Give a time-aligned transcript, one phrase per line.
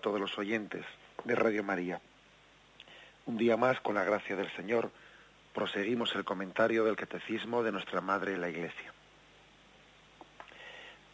[0.00, 0.84] Todos los oyentes
[1.24, 2.00] de Radio María.
[3.26, 4.90] Un día más, con la gracia del Señor,
[5.54, 8.94] proseguimos el comentario del Catecismo de nuestra Madre la Iglesia.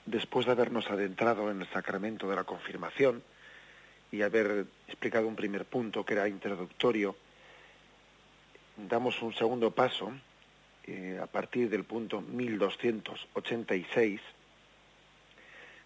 [0.05, 3.23] Después de habernos adentrado en el sacramento de la confirmación
[4.12, 7.17] y haber explicado un primer punto que era introductorio,
[8.77, 10.12] damos un segundo paso
[10.84, 14.21] eh, a partir del punto 1286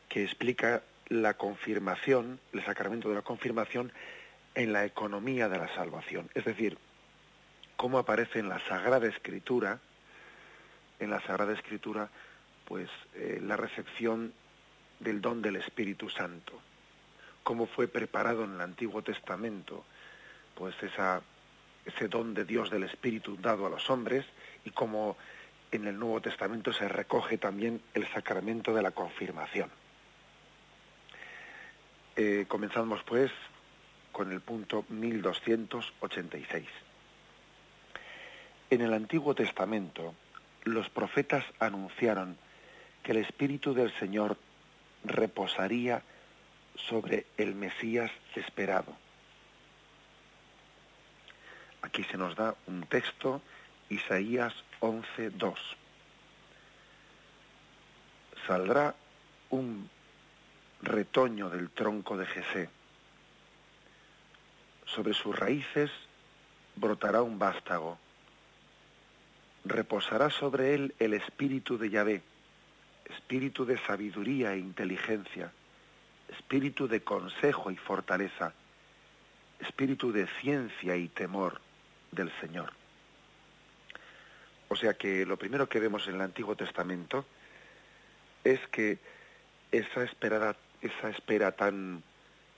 [0.08, 3.92] que explica la confirmación, el sacramento de la confirmación
[4.54, 6.30] en la economía de la salvación.
[6.34, 6.78] Es decir,
[7.76, 9.80] cómo aparece en la Sagrada Escritura,
[11.00, 12.08] en la Sagrada Escritura,
[12.64, 14.32] pues eh, la recepción
[15.00, 16.52] del don del Espíritu Santo,
[17.42, 19.84] cómo fue preparado en el Antiguo Testamento,
[20.54, 24.24] pues ese don de Dios del Espíritu dado a los hombres
[24.64, 25.16] y cómo
[25.72, 29.70] en el Nuevo Testamento se recoge también el sacramento de la confirmación.
[32.22, 33.32] Eh, comenzamos pues
[34.12, 36.68] con el punto 1286.
[38.68, 40.14] En el Antiguo Testamento,
[40.64, 42.36] los profetas anunciaron
[43.02, 44.36] que el Espíritu del Señor
[45.02, 46.02] reposaría
[46.76, 48.94] sobre el Mesías esperado.
[51.80, 53.40] Aquí se nos da un texto,
[53.88, 55.54] Isaías 11.2.
[58.46, 58.94] Saldrá
[59.48, 59.88] un
[60.82, 62.68] retoño del tronco de Jesé.
[64.86, 65.90] Sobre sus raíces
[66.76, 67.98] brotará un vástago.
[69.64, 72.22] Reposará sobre él el espíritu de Yahvé,
[73.04, 75.52] espíritu de sabiduría e inteligencia,
[76.28, 78.54] espíritu de consejo y fortaleza,
[79.60, 81.60] espíritu de ciencia y temor
[82.10, 82.72] del Señor.
[84.68, 87.26] O sea que lo primero que vemos en el Antiguo Testamento
[88.44, 88.98] es que
[89.72, 92.02] esa esperada esa espera tan,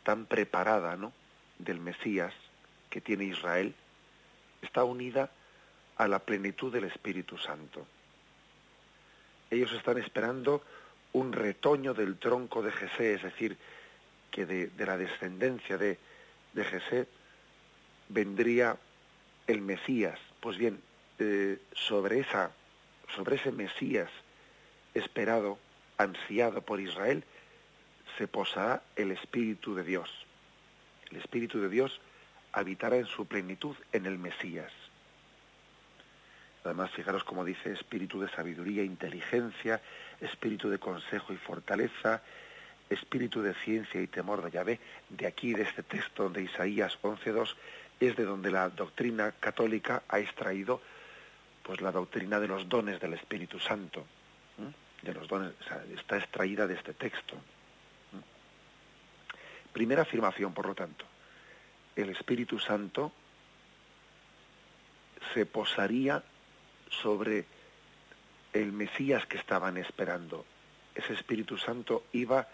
[0.02, 1.12] tan preparada ¿no?
[1.58, 2.32] del Mesías
[2.90, 3.74] que tiene Israel
[4.60, 5.30] está unida
[5.96, 7.86] a la plenitud del Espíritu Santo.
[9.50, 10.62] Ellos están esperando
[11.12, 13.56] un retoño del tronco de Jesé, es decir,
[14.30, 15.98] que de, la descendencia de,
[16.54, 17.06] de Jesé
[18.08, 18.76] vendría
[19.46, 20.18] el Mesías.
[20.40, 20.80] Pues bien,
[21.18, 22.50] eh, sobre, esa,
[23.14, 24.10] sobre ese Mesías
[24.94, 25.58] esperado,
[25.98, 27.24] ansiado por Israel,
[28.18, 30.10] se posará el Espíritu de Dios.
[31.10, 32.00] El Espíritu de Dios
[32.52, 34.72] habitará en su plenitud en el Mesías.
[36.64, 39.80] Además, fijaros como dice, espíritu de sabiduría, inteligencia,
[40.20, 42.22] espíritu de consejo y fortaleza,
[42.88, 44.80] espíritu de ciencia y temor de Yahvé.
[45.08, 47.54] De aquí, de este texto de Isaías 11.2,
[47.98, 50.80] es de donde la doctrina católica ha extraído
[51.62, 54.04] pues la doctrina de los dones del Espíritu Santo.
[55.02, 55.52] De los dones,
[55.96, 57.36] está extraída de este texto.
[59.72, 61.04] Primera afirmación, por lo tanto,
[61.96, 63.12] el Espíritu Santo
[65.32, 66.22] se posaría
[66.90, 67.46] sobre
[68.52, 70.44] el Mesías que estaban esperando.
[70.94, 72.46] Ese Espíritu Santo iba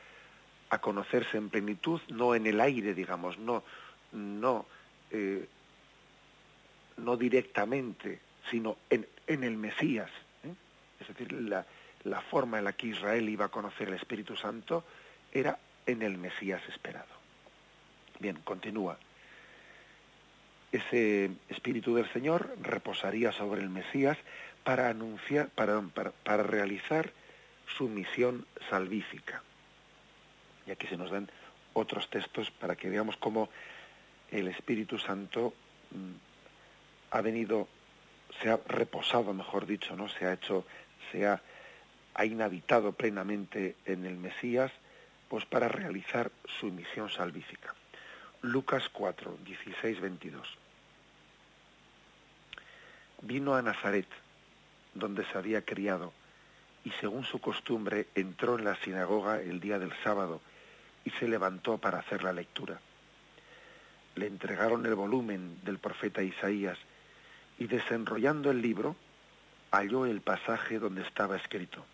[0.70, 3.65] a conocerse en plenitud, no en el aire, digamos, no,
[4.12, 4.67] no,
[5.11, 5.49] eh,
[6.99, 8.20] no directamente,
[8.50, 10.11] sino en, en el Mesías.
[10.44, 10.55] ¿eh?
[11.00, 11.67] Es decir, la,
[12.05, 14.85] la forma en la que Israel iba a conocer el Espíritu Santo
[15.32, 17.08] era en el Mesías esperado.
[18.20, 18.99] Bien, continúa.
[20.70, 24.19] Ese Espíritu del Señor reposaría sobre el Mesías
[24.64, 27.11] para anunciar, para, para, realizar
[27.79, 29.43] su misión salvífica.
[30.67, 31.31] Y aquí se nos dan
[31.73, 33.49] otros textos para que veamos cómo
[34.31, 35.55] el Espíritu Santo
[35.91, 36.12] mm,
[37.12, 37.67] ha venido,
[38.43, 40.11] se ha reposado, mejor dicho, ¿no?
[40.11, 40.67] Se ha hecho,
[41.12, 41.41] se ha,
[42.12, 44.70] ha inhabitado plenamente en el Mesías
[45.29, 47.75] pues para realizar su misión salvífica.
[48.43, 50.49] Lucas 4, 16, 22.
[53.23, 54.07] Vino a Nazaret,
[54.95, 56.13] donde se había criado,
[56.85, 60.41] y según su costumbre entró en la sinagoga el día del sábado
[61.05, 62.81] y se levantó para hacer la lectura.
[64.15, 66.77] le entregaron el volumen del profeta Isaías
[67.59, 68.97] y desenrollando el libro
[69.71, 71.85] halló el pasaje donde estaba escrito.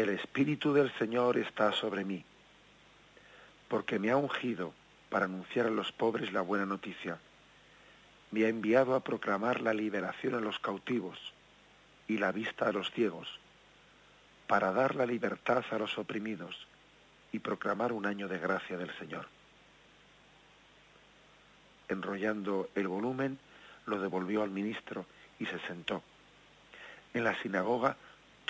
[0.00, 2.24] El Espíritu del Señor está sobre mí,
[3.68, 4.72] porque me ha ungido
[5.10, 7.18] para anunciar a los pobres la buena noticia.
[8.30, 11.18] Me ha enviado a proclamar la liberación a los cautivos
[12.08, 13.28] y la vista a los ciegos,
[14.46, 16.66] para dar la libertad a los oprimidos
[17.30, 19.26] y proclamar un año de gracia del Señor.
[21.90, 23.38] Enrollando el volumen,
[23.84, 25.04] lo devolvió al ministro
[25.38, 26.02] y se sentó.
[27.12, 27.98] En la sinagoga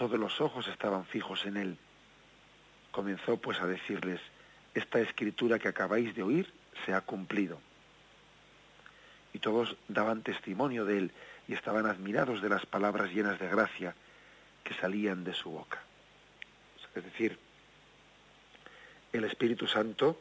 [0.01, 1.77] todos los ojos estaban fijos en él.
[2.91, 4.19] Comenzó pues a decirles,
[4.73, 6.51] esta escritura que acabáis de oír
[6.87, 7.61] se ha cumplido.
[9.35, 11.13] Y todos daban testimonio de él
[11.49, 13.95] y estaban admirados de las palabras llenas de gracia
[14.65, 15.83] que salían de su boca.
[16.95, 17.39] Es decir,
[19.13, 20.19] el Espíritu Santo,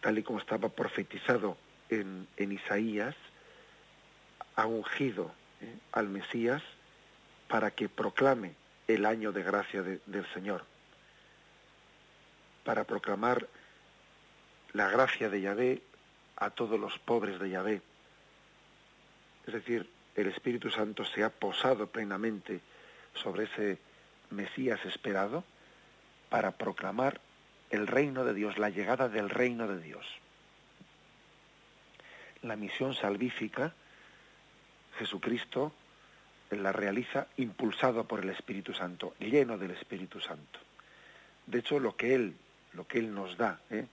[0.00, 1.56] tal y como estaba profetizado
[1.88, 3.14] en, Isaías,
[4.56, 6.64] ha ungido eh, al Mesías
[7.48, 8.54] para que proclame
[8.88, 10.64] el año de gracia del Señor,
[12.64, 13.46] para proclamar
[14.72, 15.82] la gracia de Yahvé
[16.36, 17.82] a todos los pobres de Yahvé.
[19.46, 22.60] Es decir, el Espíritu Santo se ha posado plenamente
[23.14, 23.78] sobre ese
[24.30, 25.44] Mesías esperado
[26.28, 27.20] para proclamar
[27.70, 30.06] el reino de Dios, la llegada del reino de Dios.
[32.42, 33.72] La misión salvífica,
[34.98, 35.72] Jesucristo
[36.50, 40.60] la realiza impulsado por el Espíritu Santo, lleno del Espíritu Santo.
[41.46, 42.36] De hecho, lo que Él,
[42.72, 43.86] lo que Él nos da, ¿eh?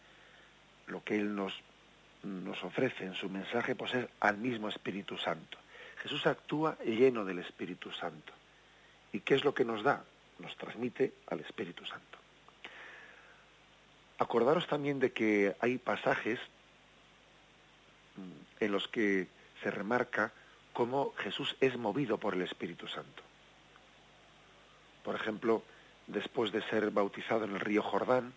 [0.88, 1.54] lo que Él nos,
[2.24, 5.58] nos ofrece en su mensaje, pues es al mismo Espíritu Santo.
[6.02, 8.34] Jesús actúa lleno del Espíritu Santo.
[9.12, 10.04] ¿Y qué es lo que nos da?
[10.40, 12.18] Nos transmite al Espíritu Santo.
[14.18, 16.40] Acordaros también de que hay pasajes
[18.16, 19.28] mm, en los que
[19.62, 20.34] se remarca
[20.74, 23.24] cómo Jesús es movido por el Espíritu Santo.
[25.04, 25.64] Por ejemplo,
[26.08, 28.34] después de ser bautizado en el río Jordán,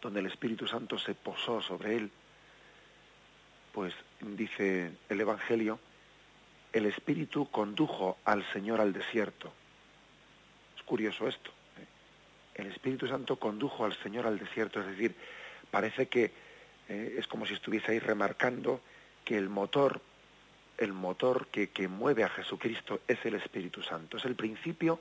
[0.00, 2.10] donde el Espíritu Santo se posó sobre él,
[3.72, 5.78] pues dice el Evangelio,
[6.72, 9.52] el Espíritu condujo al Señor al desierto.
[10.76, 11.50] Es curioso esto.
[11.78, 11.86] ¿eh?
[12.54, 15.14] El Espíritu Santo condujo al Señor al desierto, es decir,
[15.70, 16.32] parece que
[16.88, 18.80] eh, es como si estuviese ahí remarcando
[19.24, 20.00] que el motor
[20.78, 24.16] el motor que, mueve a Jesucristo es el Espíritu Santo.
[24.16, 25.00] Es el principio,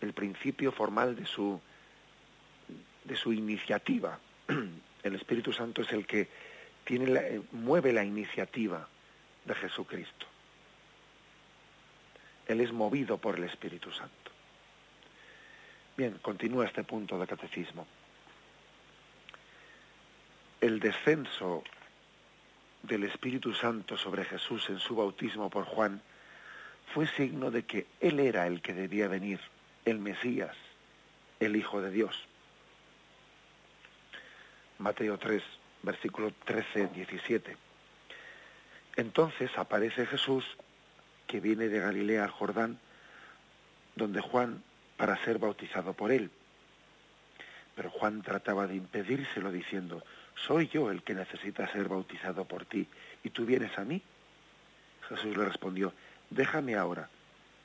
[0.00, 1.60] el principio formal de su,
[3.04, 4.18] de su iniciativa.
[5.02, 6.26] El Espíritu Santo es el que
[6.82, 8.88] tiene mueve la iniciativa
[9.44, 10.26] de Jesucristo.
[12.48, 14.32] Él es movido por el Espíritu Santo.
[15.96, 17.86] Bien, continúa este punto de catecismo.
[20.60, 21.62] El descenso
[22.86, 26.00] del Espíritu Santo sobre Jesús en su bautismo por Juan
[26.94, 29.40] fue signo de que Él era el que debía venir,
[29.84, 30.56] el Mesías,
[31.40, 32.16] el Hijo de Dios.
[34.78, 35.42] Mateo 3,
[35.82, 37.56] versículo 13, 17.
[38.96, 40.44] Entonces aparece Jesús
[41.26, 42.78] que viene de Galilea al Jordán,
[43.94, 44.62] donde Juan
[44.96, 46.30] para ser bautizado por él.
[47.74, 50.02] Pero Juan trataba de impedírselo diciendo,
[50.36, 52.86] soy yo el que necesita ser bautizado por ti,
[53.24, 54.02] y tú vienes a mí.
[55.08, 55.92] Jesús le respondió,
[56.30, 57.08] déjame ahora,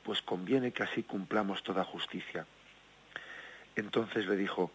[0.04, 2.46] pues conviene que así cumplamos toda justicia.
[3.76, 4.72] Entonces le dijo,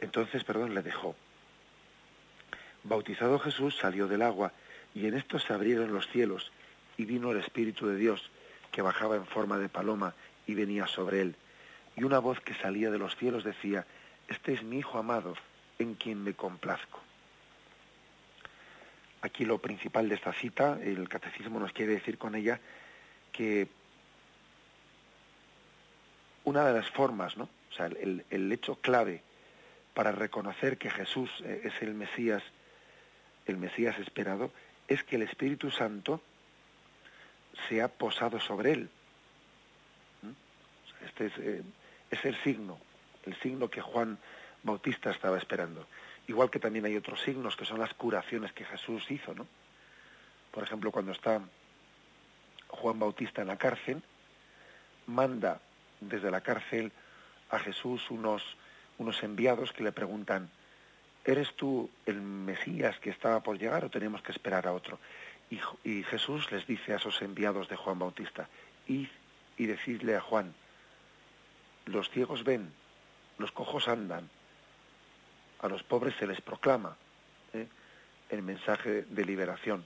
[0.00, 1.16] entonces, perdón, le dejó.
[2.84, 4.52] Bautizado Jesús salió del agua,
[4.94, 6.52] y en esto se abrieron los cielos,
[6.96, 8.30] y vino el Espíritu de Dios,
[8.70, 10.14] que bajaba en forma de paloma,
[10.46, 11.36] y venía sobre él.
[11.96, 13.86] Y una voz que salía de los cielos decía,
[14.28, 15.34] Este es mi Hijo amado,
[15.78, 17.00] en quien me complazco.
[19.22, 22.60] Aquí lo principal de esta cita, el catecismo nos quiere decir con ella
[23.32, 23.68] que
[26.44, 27.48] una de las formas, ¿no?
[27.70, 29.22] O sea, el, hecho clave
[29.94, 32.42] para reconocer que Jesús eh, es el Mesías,
[33.46, 34.52] el Mesías esperado,
[34.86, 36.20] es que el Espíritu Santo
[37.68, 38.90] se ha posado sobre él.
[40.22, 41.04] ¿Mm?
[41.04, 41.62] Este es, eh,
[42.10, 42.78] es el signo,
[43.24, 44.18] el signo que Juan
[44.66, 45.86] Bautista estaba esperando.
[46.28, 49.46] Igual que también hay otros signos que son las curaciones que Jesús hizo, ¿no?
[50.50, 51.40] Por ejemplo, cuando está
[52.68, 54.02] Juan Bautista en la cárcel,
[55.06, 55.60] manda
[56.00, 56.92] desde la cárcel
[57.50, 58.42] a Jesús unos,
[58.98, 60.50] unos enviados que le preguntan,
[61.24, 64.98] ¿eres tú el Mesías que estaba por llegar o tenemos que esperar a otro?
[65.50, 68.48] Y, y Jesús les dice a esos enviados de Juan Bautista,
[68.88, 69.08] id
[69.56, 70.54] y decidle a Juan,
[71.86, 72.72] los ciegos ven,
[73.38, 74.28] los cojos andan,
[75.66, 76.96] a los pobres se les proclama
[77.52, 77.66] ¿eh?
[78.30, 79.84] el mensaje de liberación.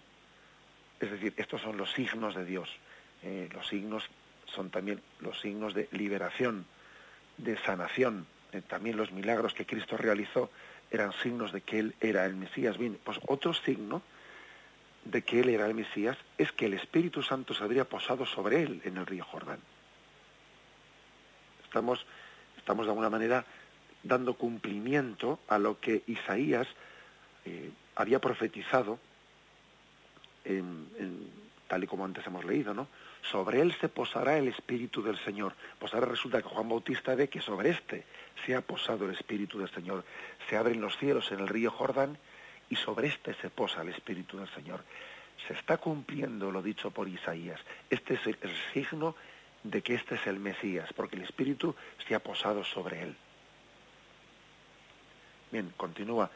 [1.01, 2.71] Es decir, estos son los signos de Dios.
[3.23, 4.09] Eh, los signos
[4.47, 6.67] son también los signos de liberación,
[7.39, 8.27] de sanación.
[8.53, 10.51] Eh, también los milagros que Cristo realizó
[10.91, 12.77] eran signos de que Él era el Mesías.
[12.77, 14.03] Bien, pues otro signo
[15.05, 18.63] de que Él era el Mesías es que el Espíritu Santo se habría posado sobre
[18.63, 19.61] Él en el río Jordán.
[21.65, 22.05] Estamos,
[22.59, 23.45] estamos de alguna manera
[24.03, 26.67] dando cumplimiento a lo que Isaías
[27.45, 28.99] eh, había profetizado,
[31.69, 32.89] tal y como antes hemos leído, ¿no?
[33.23, 35.55] Sobre él se posará el Espíritu del Señor.
[35.79, 38.05] Pues ahora resulta que Juan Bautista ve que sobre este
[38.45, 40.05] se ha posado el Espíritu del Señor.
[40.49, 42.17] Se abren los cielos en el río Jordán
[42.71, 44.83] y sobre este se posa el Espíritu del Señor.
[45.47, 47.61] Se está cumpliendo lo dicho por Isaías.
[47.91, 49.15] Este es el signo
[49.63, 51.75] de que este es el Mesías, porque el Espíritu
[52.07, 53.17] se ha posado sobre él.
[55.51, 56.31] Bien, continúa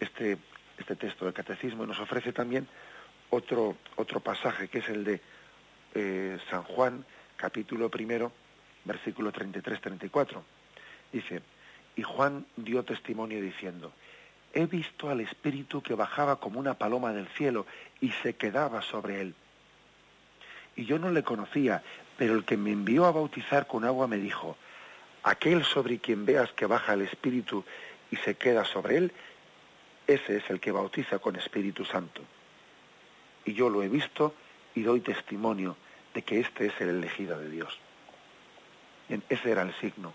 [0.00, 0.38] este,
[0.78, 2.66] este texto del catecismo y nos ofrece también
[3.30, 5.20] otro, otro pasaje, que es el de
[5.94, 7.04] eh, San Juan,
[7.36, 8.32] capítulo primero,
[8.84, 10.42] versículo 33-34.
[11.12, 11.42] Dice,
[11.96, 13.92] y Juan dio testimonio diciendo,
[14.54, 17.66] he visto al Espíritu que bajaba como una paloma del cielo
[18.00, 19.34] y se quedaba sobre él.
[20.74, 21.82] Y yo no le conocía,
[22.16, 24.56] pero el que me envió a bautizar con agua me dijo,
[25.22, 27.64] aquel sobre quien veas que baja el Espíritu
[28.14, 29.12] y se queda sobre él,
[30.06, 32.22] ese es el que bautiza con Espíritu Santo.
[33.44, 34.34] Y yo lo he visto
[34.76, 35.76] y doy testimonio
[36.14, 37.76] de que este es el elegido de Dios.
[39.08, 40.14] ese era el signo.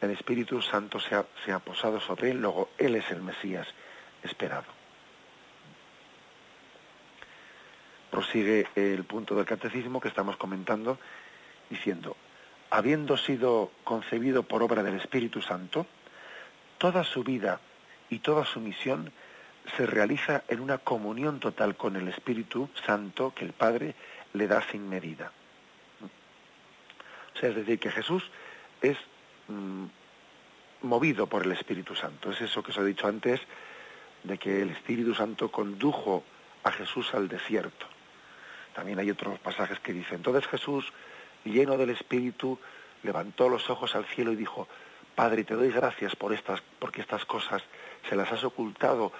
[0.00, 3.66] El Espíritu Santo se ha, se ha posado sobre él, luego él es el Mesías
[4.22, 4.70] esperado.
[8.12, 10.98] Prosigue el punto del catecismo que estamos comentando
[11.68, 12.16] diciendo,
[12.70, 15.86] habiendo sido concebido por obra del Espíritu Santo,
[16.84, 17.60] toda su vida
[18.10, 19.10] y toda su misión
[19.74, 23.94] se realiza en una comunión total con el Espíritu Santo que el Padre
[24.34, 25.32] le da sin medida.
[27.34, 28.22] O sea, es decir, que Jesús
[28.82, 28.98] es
[29.48, 29.86] mm,
[30.82, 32.30] movido por el Espíritu Santo.
[32.32, 33.40] Es eso que os he dicho antes,
[34.22, 36.22] de que el Espíritu Santo condujo
[36.64, 37.86] a Jesús al desierto.
[38.74, 40.92] También hay otros pasajes que dicen, entonces Jesús,
[41.44, 42.58] lleno del Espíritu,
[43.02, 44.68] levantó los ojos al cielo y dijo,
[45.14, 47.62] Padre, te doy gracias por estas, porque estas cosas
[48.08, 49.12] se las has ocultado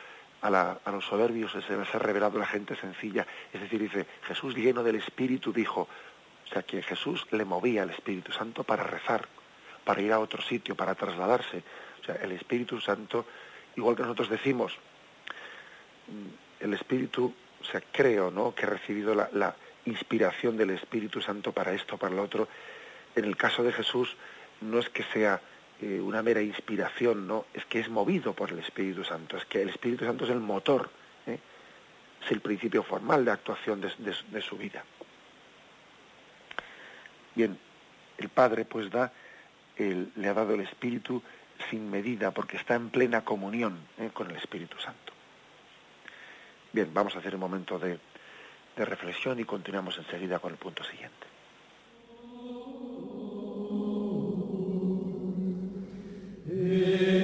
[0.42, 3.26] a, los soberbios, se las has revelado a la gente sencilla.
[3.52, 7.90] Es decir, dice, Jesús lleno del Espíritu dijo, o sea, que Jesús le movía al
[7.90, 9.26] Espíritu Santo para rezar,
[9.84, 11.62] para ir a otro sitio, para trasladarse.
[12.02, 13.24] O sea, el Espíritu Santo,
[13.76, 14.76] igual que nosotros decimos,
[16.60, 19.54] el Espíritu, o sea, creo, ¿no?, que he recibido la, la
[19.86, 22.48] inspiración del Espíritu Santo para esto, para lo otro.
[23.16, 24.14] En el caso de Jesús,
[24.60, 25.40] no es que sea
[25.80, 27.46] eh, una mera inspiración, ¿no?
[27.52, 30.40] Es que es movido por el Espíritu Santo, es que el Espíritu Santo es el
[30.40, 30.88] motor,
[31.26, 31.38] ¿eh?
[32.24, 34.84] es el principio formal de actuación de, su vida.
[37.34, 37.58] Bien,
[38.18, 39.12] el Padre pues da,
[39.76, 41.20] le ha dado el Espíritu
[41.70, 44.10] sin medida porque está en plena comunión ¿eh?
[44.14, 45.12] con el Espíritu Santo.
[46.72, 47.98] Bien, vamos a hacer un momento de
[48.76, 51.33] reflexión y continuamos enseguida con el punto siguiente.
[56.74, 57.23] Amen.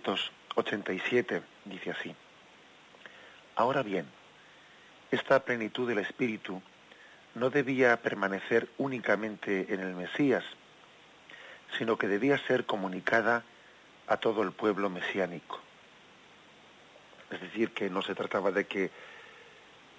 [0.00, 2.14] 1287 dice así.
[3.56, 4.06] Ahora bien,
[5.10, 6.62] esta plenitud del Espíritu
[7.34, 10.44] no debía permanecer únicamente en el Mesías,
[11.78, 13.44] sino que debía ser comunicada
[14.06, 15.60] a todo el pueblo mesiánico.
[17.30, 18.90] Es decir, que no se trataba de que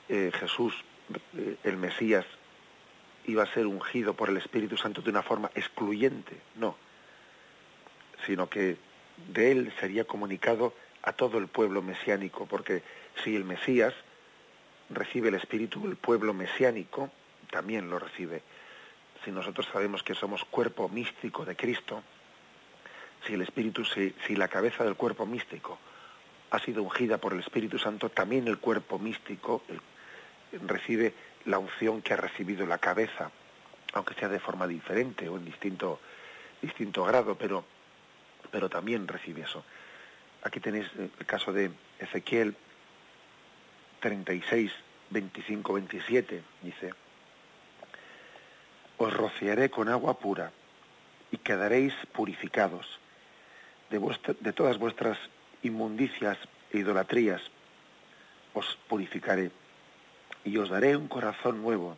[0.09, 0.73] eh, Jesús,
[1.37, 2.25] eh, el Mesías,
[3.25, 6.75] iba a ser ungido por el Espíritu Santo de una forma excluyente, no,
[8.25, 8.77] sino que
[9.29, 10.73] de él sería comunicado
[11.03, 12.83] a todo el pueblo mesiánico, porque
[13.23, 13.93] si el Mesías
[14.89, 17.09] recibe el Espíritu, el pueblo mesiánico
[17.49, 18.41] también lo recibe.
[19.23, 22.03] Si nosotros sabemos que somos cuerpo místico de Cristo,
[23.25, 25.77] si el Espíritu, si, si la cabeza del cuerpo místico
[26.51, 29.63] ha sido ungida por el Espíritu Santo, también el cuerpo místico
[30.67, 31.13] recibe
[31.45, 33.31] la unción que ha recibido la cabeza,
[33.93, 35.99] aunque sea de forma diferente o en distinto,
[36.61, 37.63] distinto grado, pero,
[38.51, 39.63] pero también recibe eso.
[40.43, 42.55] Aquí tenéis el caso de Ezequiel
[44.01, 44.71] 36,
[45.11, 46.93] 25, 27, dice,
[48.97, 50.51] os rociaré con agua pura
[51.31, 52.99] y quedaréis purificados
[53.89, 53.99] de,
[54.39, 55.17] de todas vuestras
[55.63, 56.37] inmundicias
[56.71, 57.41] e idolatrías,
[58.53, 59.51] os purificaré
[60.43, 61.97] y os daré un corazón nuevo,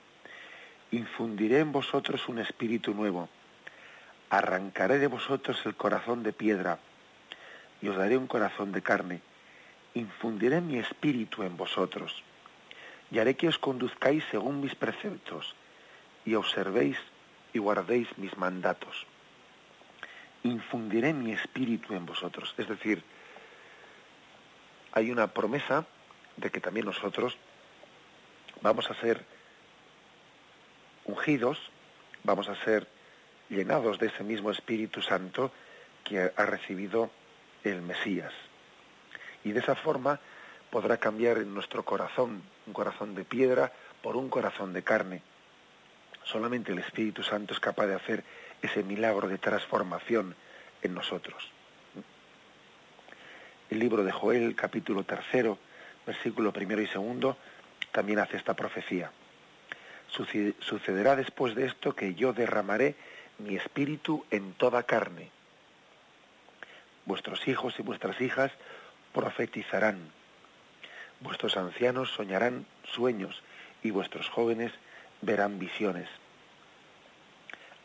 [0.91, 3.29] infundiré en vosotros un espíritu nuevo,
[4.33, 6.79] arrancaré de vosotros el corazón de piedra
[7.83, 9.21] y os daré un corazón de carne,
[9.93, 12.23] infundiré mi espíritu en vosotros
[13.11, 15.53] y haré que os conduzcáis según mis preceptos
[16.25, 16.97] y observéis
[17.53, 19.05] y guardéis mis mandatos.
[20.41, 22.55] Infundiré mi espíritu en vosotros.
[22.57, 23.03] Es decir,
[24.93, 25.85] hay una promesa
[26.37, 27.37] de que también nosotros
[28.61, 29.23] vamos a ser
[31.05, 31.59] ungidos,
[32.23, 32.87] vamos a ser
[33.53, 35.51] llenados de ese mismo Espíritu Santo
[36.03, 37.09] que ha recibido
[37.63, 38.33] el Mesías.
[39.43, 40.19] Y de esa forma
[40.69, 45.21] podrá cambiar en nuestro corazón, un corazón de piedra, por un corazón de carne.
[46.23, 48.23] Solamente el Espíritu Santo es capaz de hacer
[48.61, 50.35] ese milagro de transformación
[50.81, 51.51] en nosotros.
[53.69, 55.57] El libro de Joel, capítulo tercero,
[56.05, 57.37] versículo primero y segundo,
[57.91, 59.11] también hace esta profecía.
[60.59, 62.95] Sucederá después de esto que yo derramaré
[63.43, 65.29] mi espíritu en toda carne.
[67.05, 68.51] Vuestros hijos y vuestras hijas
[69.13, 70.11] profetizarán.
[71.19, 73.41] Vuestros ancianos soñarán sueños
[73.83, 74.71] y vuestros jóvenes
[75.21, 76.09] verán visiones.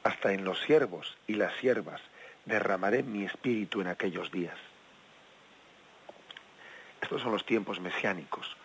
[0.02, 2.00] Hasta en los siervos y las siervas
[2.44, 4.56] derramaré mi espíritu en aquellos días.
[7.02, 8.56] Estos son los tiempos mesiánicos,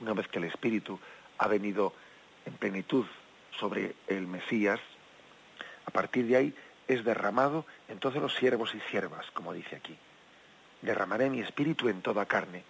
[0.00, 0.98] una vez que el Espíritu
[1.38, 1.92] ha venido
[2.46, 3.06] en plenitud
[3.58, 4.80] sobre el Mesías,
[5.86, 6.54] a partir de ahí
[6.88, 9.96] es derramado en todos los siervos y siervas, como dice aquí.
[10.82, 12.62] Derramaré mi espíritu en toda carne.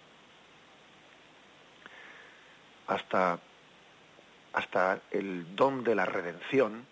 [2.87, 3.39] Hasta,
[4.53, 6.85] hasta el don de la redención,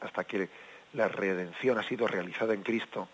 [0.00, 0.48] hasta que
[0.92, 3.08] la redención ha sido realizada en Cristo,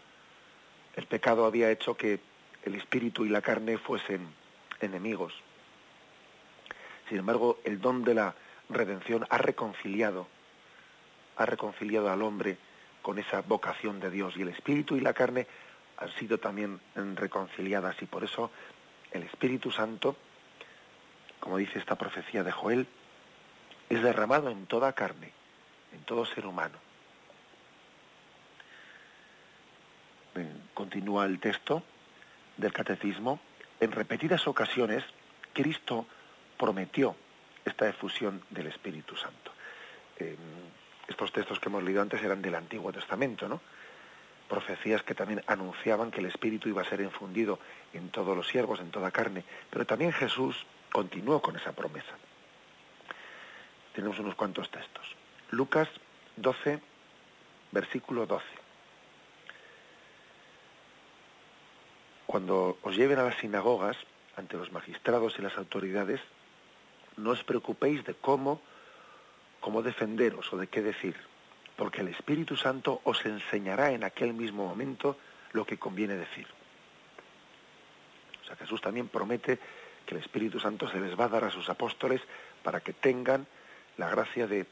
[0.96, 2.20] el pecado había hecho que
[2.64, 4.28] el espíritu y la carne fuesen
[4.80, 5.32] enemigos.
[7.08, 8.34] Sin embargo, el don de la
[8.68, 10.26] redención ha reconciliado,
[11.36, 12.58] ha reconciliado al hombre
[13.02, 15.46] con esa vocación de Dios y el espíritu y la carne
[16.00, 18.50] han sido también reconciliadas y por eso
[19.12, 20.16] el Espíritu Santo,
[21.40, 22.86] como dice esta profecía de Joel,
[23.88, 25.32] es derramado en toda carne,
[25.92, 26.78] en todo ser humano.
[30.74, 31.82] Continúa el texto
[32.56, 33.40] del catecismo.
[33.80, 35.04] En repetidas ocasiones,
[35.52, 36.06] Cristo
[36.56, 37.14] prometió
[37.64, 39.52] esta efusión del Espíritu Santo.
[41.11, 43.61] Estos textos que hemos leído antes eran del Antiguo Testamento, ¿no?
[44.49, 47.59] Profecías que también anunciaban que el Espíritu iba a ser infundido
[47.92, 49.44] en todos los siervos, en toda carne.
[49.70, 52.14] Pero también Jesús continuó con esa promesa.
[53.94, 55.05] Tenemos unos cuantos textos.
[55.51, 55.88] Lucas
[56.37, 56.81] 12,
[57.73, 58.44] versículo 12.
[62.27, 63.96] Cuando os lleven a las sinagogas,
[64.37, 66.20] ante los magistrados y las autoridades,
[67.16, 68.62] no os preocupéis de cómo,
[69.61, 71.16] cómo defenderos o de qué decir,
[71.77, 75.16] porque el Espíritu Santo os enseñará en aquel mismo momento
[75.53, 76.46] lo que conviene decir.
[78.42, 79.59] O sea, Jesús también promete
[80.07, 82.20] que el Espíritu Santo se les va a dar a sus apóstoles
[82.62, 83.46] para que tengan
[83.96, 84.66] la gracia de,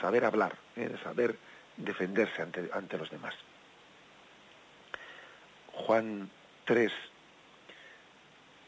[0.00, 0.88] saber hablar, ¿eh?
[0.88, 1.36] de saber
[1.76, 3.34] defenderse ante, ante los demás.
[5.72, 6.30] Juan
[6.64, 6.92] 3,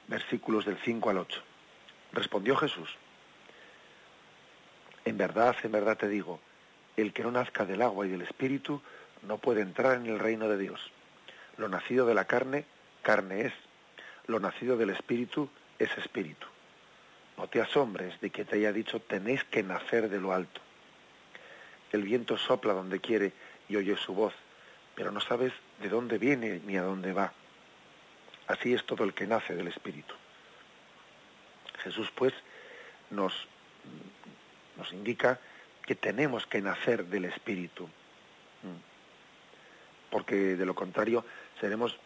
[0.09, 1.43] versículos del 5 al 8.
[2.13, 2.97] Respondió Jesús,
[5.05, 6.40] en verdad, en verdad te digo,
[6.97, 8.81] el que no nazca del agua y del espíritu
[9.23, 10.90] no puede entrar en el reino de Dios.
[11.57, 12.64] Lo nacido de la carne,
[13.03, 13.53] carne es.
[14.27, 16.47] Lo nacido del espíritu es espíritu.
[17.37, 20.61] No te asombres de que te haya dicho tenéis que nacer de lo alto.
[21.93, 23.33] El viento sopla donde quiere
[23.69, 24.35] y oye su voz,
[24.95, 27.33] pero no sabes de dónde viene ni a dónde va.
[28.47, 30.14] Así es todo el que nace del espíritu.
[31.83, 32.33] Jesús pues
[33.11, 33.47] nos,
[34.77, 35.39] nos indica
[35.87, 37.89] que tenemos que nacer del espíritu,
[40.11, 41.25] porque de lo contrario
[41.61, 41.99] seremos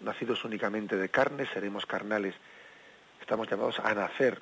[0.00, 2.34] nacidos únicamente de carne, seremos carnales.
[3.20, 4.40] Estamos llamados a nacer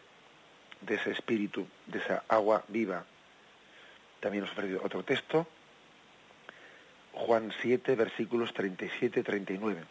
[0.80, 3.04] de ese espíritu, de esa agua viva.
[4.20, 5.46] También nos ofrece otro texto,
[7.12, 9.84] Juan 7, versículos 37-39.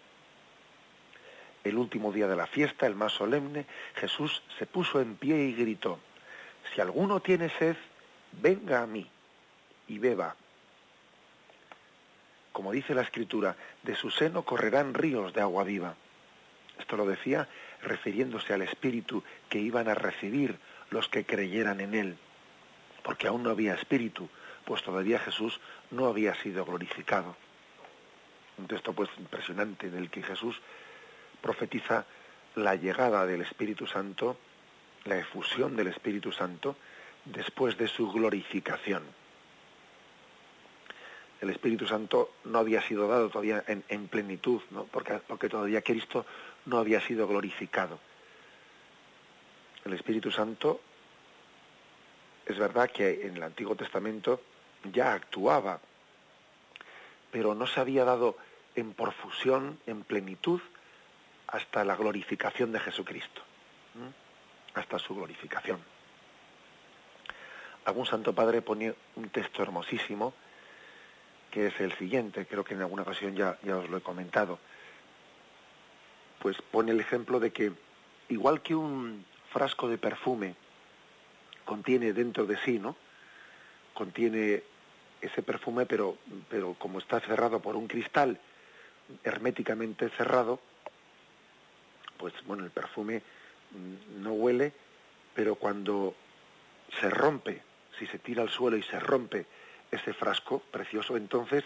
[1.64, 5.54] El último día de la fiesta, el más solemne, Jesús se puso en pie y
[5.54, 6.00] gritó,
[6.74, 7.76] si alguno tiene sed,
[8.42, 9.08] venga a mí
[9.88, 10.36] y beba.
[12.52, 15.96] Como dice la escritura, de su seno correrán ríos de agua viva.
[16.80, 17.48] Esto lo decía
[17.82, 20.58] refiriéndose al Espíritu que iban a recibir
[20.90, 22.18] los que creyeran en Él,
[23.04, 24.30] porque aún no había Espíritu,
[24.66, 27.36] pues todavía Jesús no había sido glorificado.
[28.58, 30.62] Un texto pues impresionante en el que Jesús
[31.42, 32.06] profetiza
[32.56, 34.38] la llegada del Espíritu Santo,
[35.06, 36.76] la efusión del Espíritu Santo
[37.26, 39.04] después de su glorificación.
[41.42, 44.86] El Espíritu Santo no había sido dado todavía en, plenitud, ¿no?
[44.86, 46.26] porque, porque todavía Cristo
[46.66, 48.00] no había sido glorificado.
[49.84, 50.80] El Espíritu Santo
[52.46, 54.42] es verdad que en el Antiguo Testamento
[54.92, 55.80] ya actuaba,
[57.32, 58.38] pero no se había dado
[58.76, 60.62] en profusión, en plenitud,
[61.48, 63.42] hasta la glorificación de Jesucristo,
[64.74, 65.80] hasta su glorificación.
[67.86, 70.34] Algún Santo Padre pone un texto hermosísimo,
[71.50, 74.60] que es el siguiente, creo que en alguna ocasión ya, ya os lo he comentado,
[76.40, 77.74] pues pone el ejemplo de que
[78.30, 80.56] igual que un frasco de perfume
[81.66, 82.96] contiene dentro de sí, ¿no?
[83.94, 84.64] Contiene
[85.20, 86.18] ese perfume, pero,
[86.50, 88.40] pero como está cerrado por un cristal
[89.24, 90.60] herméticamente cerrado,
[92.18, 93.22] pues bueno, el perfume
[94.20, 94.74] no huele,
[95.34, 96.16] pero cuando
[97.00, 97.62] se rompe,
[97.98, 99.46] si se tira al suelo y se rompe
[99.92, 101.64] ese frasco precioso, entonces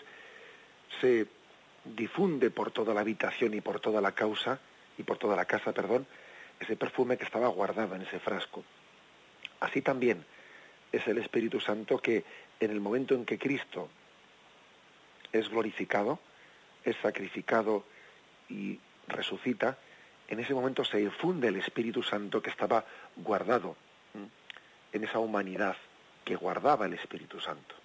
[1.02, 1.28] se
[1.84, 4.60] difunde por toda la habitación y por toda la causa
[4.98, 6.08] y por toda la casa, perdón,
[6.60, 8.64] ese perfume que estaba guardado en ese frasco.
[9.60, 10.26] Así también
[10.92, 12.24] es el Espíritu Santo que
[12.60, 13.90] en el momento en que Cristo
[15.32, 16.20] es glorificado,
[16.84, 17.84] es sacrificado
[18.50, 19.78] y resucita,
[20.28, 22.84] en ese momento se infunde el Espíritu Santo que estaba
[23.16, 23.76] guardado
[24.92, 25.76] en esa humanidad
[26.24, 27.76] que guardaba el Espíritu Santo.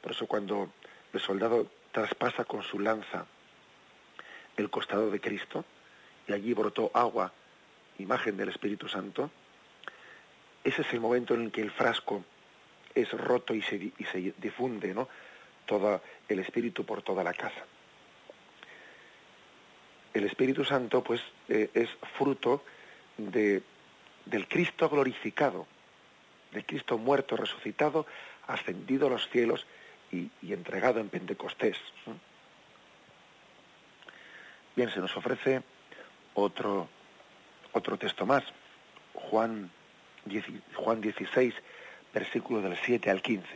[0.00, 0.72] Por eso cuando
[1.12, 3.26] el soldado traspasa con su lanza
[4.56, 5.64] el costado de Cristo
[6.26, 7.32] y allí brotó agua,
[7.98, 9.30] imagen del Espíritu Santo,
[10.62, 12.24] ese es el momento en el que el frasco
[12.94, 13.78] es roto y se,
[14.38, 14.94] difunde
[15.66, 17.64] todo el Espíritu por toda la casa.
[20.18, 22.64] El Espíritu Santo, pues, eh, es fruto
[23.16, 23.62] de,
[24.26, 25.66] del Cristo glorificado,
[26.50, 28.04] del Cristo muerto, resucitado,
[28.48, 29.64] ascendido a los cielos
[30.10, 31.76] y, entregado en Pentecostés.
[34.74, 35.62] Bien, se nos ofrece
[36.34, 36.88] otro,
[37.72, 38.42] otro texto más,
[39.14, 39.70] Juan,
[40.74, 41.54] Juan 16,
[42.12, 43.46] versículo del 7 al 15.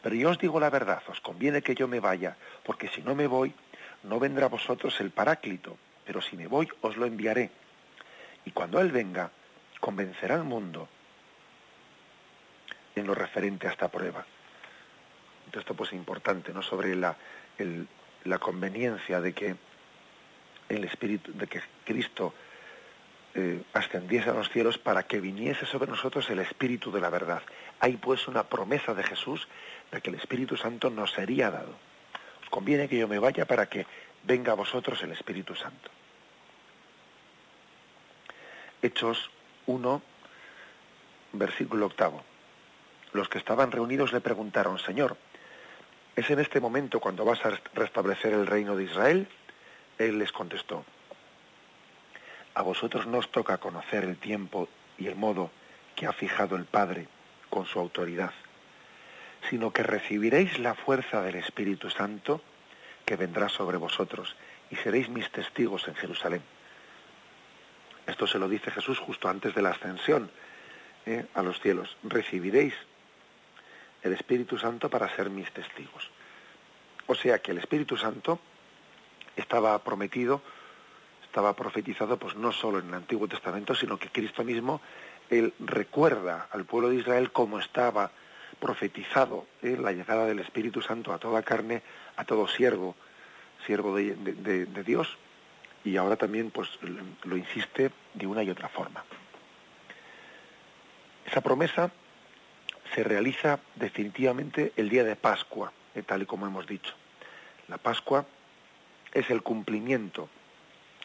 [0.00, 3.16] Pero yo os digo la verdad, os conviene que yo me vaya, porque si no
[3.16, 3.52] me voy,
[4.04, 7.50] no vendrá a vosotros el Paráclito, pero si me voy, os lo enviaré.
[8.44, 9.30] Y cuando Él venga,
[9.80, 10.88] convencerá al mundo
[12.94, 14.24] en lo referente a esta prueba.
[15.52, 16.62] Esto pues es importante, ¿no?
[16.62, 17.16] Sobre la,
[18.24, 19.56] la conveniencia de que
[20.68, 22.34] el Espíritu, de que Cristo
[23.34, 27.42] eh, ascendiese a los cielos para que viniese sobre nosotros el Espíritu de la verdad.
[27.80, 29.48] Hay pues una promesa de Jesús
[29.90, 31.74] de que el Espíritu Santo nos sería dado.
[32.44, 33.86] Os conviene que yo me vaya para que
[34.22, 35.90] venga a vosotros el Espíritu Santo.
[38.82, 39.30] Hechos
[39.66, 40.02] 1,
[41.32, 42.22] versículo octavo.
[43.12, 45.16] Los que estaban reunidos le preguntaron, Señor,
[46.16, 49.26] ¿es en este momento cuando vas a restablecer el reino de Israel?
[49.98, 50.84] Él les contestó,
[52.54, 55.50] a vosotros no os toca conocer el tiempo y el modo
[55.96, 57.08] que ha fijado el Padre
[57.48, 58.32] con su autoridad,
[59.50, 62.40] sino que recibiréis la fuerza del Espíritu Santo
[63.04, 64.34] que vendrá sobre vosotros
[64.70, 66.42] y seréis mis testigos en Jerusalén.
[68.06, 70.30] Esto se lo dice Jesús justo antes de la ascensión
[71.06, 71.26] ¿eh?
[71.34, 71.96] a los cielos.
[72.02, 72.74] Recibiréis
[74.02, 76.10] el Espíritu Santo para ser mis testigos.
[77.06, 78.38] O sea que el Espíritu Santo
[79.36, 80.42] estaba prometido,
[81.22, 84.80] estaba profetizado, pues no solo en el Antiguo Testamento, sino que Cristo mismo,
[85.30, 88.10] él recuerda al pueblo de Israel cómo estaba
[88.60, 89.76] profetizado ¿eh?
[89.80, 91.82] la llegada del Espíritu Santo a toda carne,
[92.16, 92.94] a todo siervo,
[93.66, 95.16] siervo de, Dios,
[95.84, 96.68] y ahora también pues
[97.24, 99.04] lo insiste de una y otra forma.
[101.26, 101.90] Esa promesa
[102.94, 106.94] se realiza definitivamente el día de Pascua, eh, tal y como hemos dicho.
[107.68, 108.26] La Pascua
[109.12, 110.28] es el cumplimiento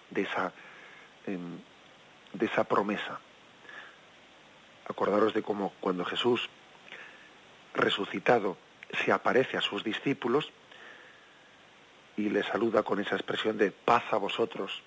[0.10, 0.52] de esa,
[1.26, 1.60] em,
[2.34, 3.20] de esa promesa.
[4.88, 6.50] Acordaros de cómo cuando Jesús
[7.74, 8.58] resucitado
[9.04, 10.52] se aparece a sus discípulos
[12.18, 14.82] y les saluda con esa expresión de paz a vosotros.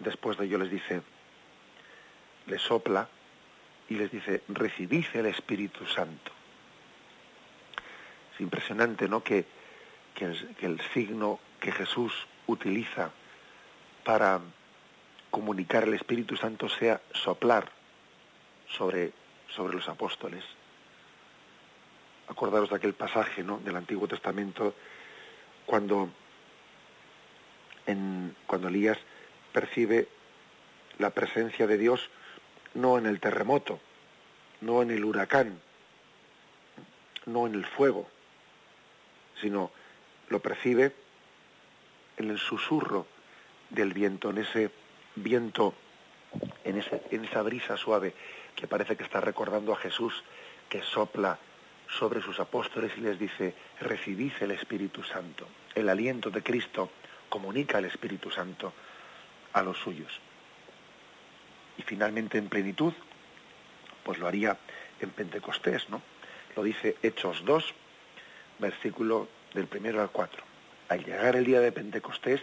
[0.00, 1.02] Después de ello les dice,
[2.46, 3.08] les sopla
[3.88, 6.32] y les dice, recibid el Espíritu Santo.
[8.34, 9.22] Es impresionante, ¿no?
[9.22, 9.46] Que,
[10.20, 12.12] el, signo que Jesús
[12.46, 13.10] utiliza
[14.04, 14.40] para
[15.30, 17.70] comunicar el Espíritu Santo sea soplar
[18.68, 19.12] sobre,
[19.48, 20.44] sobre los apóstoles.
[22.30, 23.58] Acordaros de aquel pasaje ¿no?
[23.58, 24.74] del Antiguo Testamento
[25.66, 26.08] cuando,
[28.46, 28.98] cuando Elías
[29.52, 30.08] percibe
[30.98, 32.08] la presencia de Dios
[32.74, 33.80] no en el terremoto,
[34.60, 35.60] no en el huracán,
[37.26, 38.08] no en el fuego,
[39.40, 39.72] sino
[40.28, 40.94] lo percibe
[42.16, 43.06] en el susurro
[43.70, 44.70] del viento, en ese
[45.16, 45.74] viento,
[46.64, 48.14] en esa brisa suave
[48.54, 50.22] que parece que está recordando a Jesús
[50.68, 51.38] que sopla
[51.98, 55.46] sobre sus apóstoles y les dice, recibid el Espíritu Santo.
[55.74, 56.90] El aliento de Cristo
[57.28, 58.72] comunica el Espíritu Santo
[59.52, 60.20] a los suyos
[61.80, 62.92] y finalmente en plenitud,
[64.04, 64.58] pues lo haría
[65.00, 66.02] en Pentecostés, ¿no?
[66.54, 67.74] Lo dice Hechos 2,
[68.58, 70.42] versículo del primero al 4.
[70.90, 72.42] Al llegar el día de Pentecostés,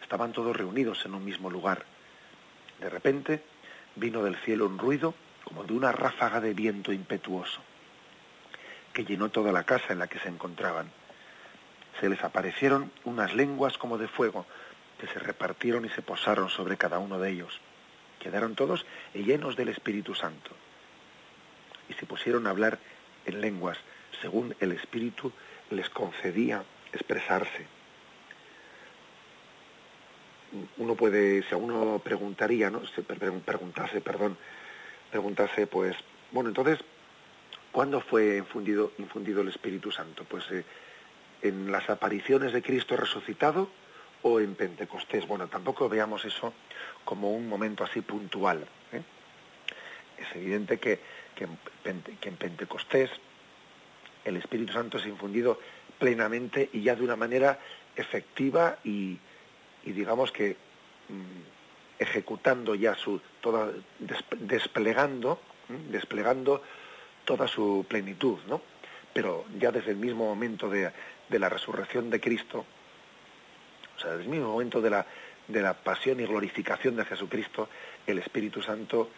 [0.00, 1.84] estaban todos reunidos en un mismo lugar.
[2.78, 3.42] De repente
[3.96, 7.60] vino del cielo un ruido como de una ráfaga de viento impetuoso,
[8.96, 10.90] que llenó toda la casa en la que se encontraban.
[12.00, 14.46] Se les aparecieron unas lenguas como de fuego,
[14.98, 17.60] que se repartieron y se posaron sobre cada uno de ellos
[18.26, 20.50] quedaron todos llenos del Espíritu Santo
[21.88, 22.80] y se pusieron a hablar
[23.24, 23.78] en lenguas
[24.20, 25.30] según el Espíritu
[25.70, 27.66] les concedía expresarse.
[30.78, 32.84] Uno puede, si a uno preguntaría, ¿no?
[32.86, 34.36] Se preguntase, perdón,
[35.10, 35.94] preguntase, pues,
[36.32, 36.80] bueno, entonces,
[37.76, 40.24] ¿cuándo fue infundido, el Espíritu Santo?
[40.24, 40.64] Pues eh,
[41.42, 43.68] en las apariciones de Cristo resucitado
[44.22, 45.28] o en Pentecostés.
[45.28, 46.54] Bueno, tampoco veamos eso
[47.04, 48.66] como un momento así puntual.
[48.92, 49.02] ¿eh?
[50.16, 51.00] Es evidente que,
[51.84, 53.10] en, Pentecostés
[54.24, 55.60] el Espíritu Santo es infundido
[55.98, 57.58] plenamente y ya de una manera
[57.94, 59.18] efectiva y,
[59.84, 60.56] digamos que
[61.10, 65.40] mm, ejecutando ya su toda desplegando
[65.90, 66.62] desplegando
[67.26, 68.62] toda su plenitud no
[69.12, 70.90] pero ya desde el mismo momento de,
[71.28, 72.64] de la resurrección de Cristo
[73.96, 75.06] o sea desde el mismo momento de la
[75.48, 77.68] de la pasión y glorificación de Jesucristo,
[78.06, 79.10] el Espíritu Santo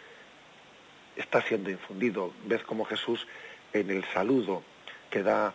[1.15, 2.33] está siendo infundido.
[2.45, 3.25] Ves como Jesús
[3.73, 4.63] en el saludo
[5.09, 5.53] que da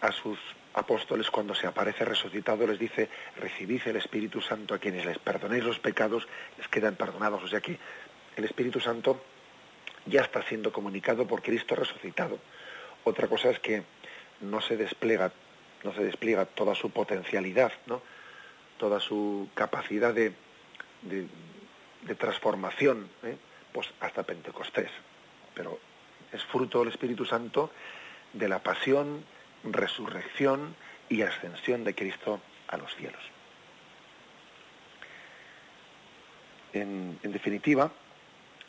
[0.00, 0.38] a sus
[0.74, 3.08] apóstoles cuando se aparece resucitado les dice,
[3.38, 7.42] recibid el Espíritu Santo a quienes les perdonéis los pecados, les quedan perdonados.
[7.42, 7.78] O sea que
[8.36, 9.22] el Espíritu Santo
[10.06, 12.38] ya está siendo comunicado por Cristo resucitado.
[13.04, 13.82] Otra cosa es que
[14.40, 15.32] no se despliega,
[15.84, 18.02] no se despliega toda su potencialidad, ¿no?
[18.78, 20.32] toda su capacidad de,
[21.02, 23.36] de, transformación, ¿eh?
[23.72, 24.90] pues hasta Pentecostés.
[25.54, 25.78] Pero
[26.32, 27.70] es fruto del Espíritu Santo
[28.32, 29.24] de la pasión,
[29.64, 30.76] resurrección
[31.08, 33.22] y ascensión de Cristo a los cielos.
[36.72, 37.90] En, en definitiva,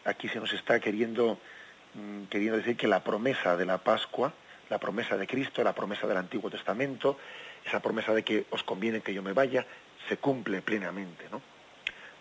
[0.07, 1.37] aquí se nos está queriendo,
[1.93, 4.33] mm, queriendo decir que la promesa de la Pascua,
[4.69, 7.17] la promesa de Cristo, la promesa del Antiguo Testamento,
[7.65, 9.65] esa promesa de que os conviene que yo me vaya,
[10.07, 11.41] se cumple plenamente, ¿no?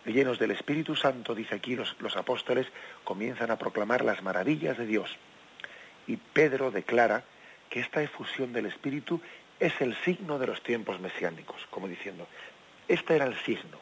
[0.04, 2.66] Llenos del Espíritu Santo, dice aquí, los, los apóstoles
[3.02, 5.16] comienzan a proclamar las maravillas de Dios.
[6.06, 7.24] Y Pedro declara
[7.68, 9.20] que esta efusión del Espíritu
[9.58, 12.28] es el signo de los tiempos mesiánicos, como diciendo,
[12.86, 13.80] este era el signo.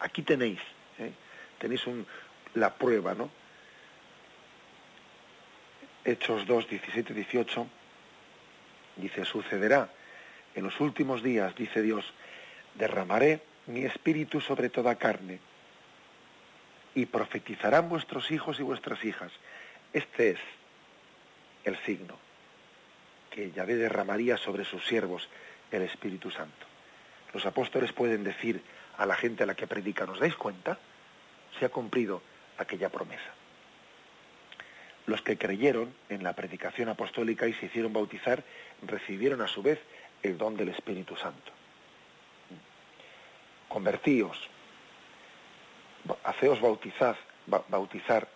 [0.00, 0.60] Aquí tenéis,
[0.98, 1.12] ¿eh?
[1.58, 2.06] tenéis un,
[2.56, 3.30] la prueba, ¿no?
[6.04, 7.66] Hechos 2, 17, 18,
[8.96, 9.90] dice, sucederá
[10.54, 12.04] en los últimos días, dice Dios,
[12.74, 15.38] derramaré mi espíritu sobre toda carne
[16.94, 19.32] y profetizarán vuestros hijos y vuestras hijas.
[19.92, 20.38] Este es
[21.64, 22.16] el signo
[23.30, 25.28] que Yahvé derramaría sobre sus siervos
[25.70, 26.66] el Espíritu Santo.
[27.34, 28.62] los apóstoles pueden decir
[28.96, 30.78] a la gente a la que predican, ¿os dais cuenta?
[31.58, 32.22] Se ha cumplido
[32.58, 33.32] aquella promesa.
[35.06, 38.42] Los que creyeron en la predicación apostólica y se hicieron bautizar
[38.82, 39.80] recibieron a su vez
[40.22, 41.52] el don del Espíritu Santo.
[43.68, 44.48] Convertíos,
[46.24, 48.28] haceos bautizar